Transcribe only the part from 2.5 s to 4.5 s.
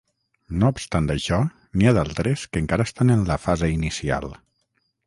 que encara estan en la fase inicial.